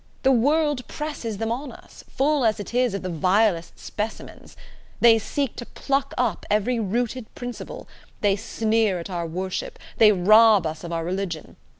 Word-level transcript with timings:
The 0.23 0.31
world 0.31 0.87
presses 0.87 1.37
them 1.37 1.51
on 1.51 1.71
us, 1.71 2.03
full 2.09 2.43
as 2.43 2.59
it 2.59 2.73
is 2.73 2.95
of 2.95 3.03
the 3.03 3.09
vilest 3.11 3.77
specimens. 3.77 4.57
They 4.99 5.19
seek 5.19 5.55
to 5.57 5.65
pluck 5.67 6.15
up 6.17 6.43
every 6.49 6.79
rooted 6.79 7.31
principle: 7.35 7.87
they 8.21 8.35
sneer 8.35 8.97
at 8.97 9.11
our 9.11 9.27
worship: 9.27 9.77
they 9.99 10.11
rob 10.11 10.65
us 10.65 10.83
of 10.83 10.91
our 10.91 11.05
religion. 11.05 11.55